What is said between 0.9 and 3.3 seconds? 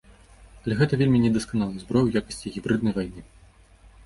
вельмі недасканалая зброя ў якасці гібрыднай вайны.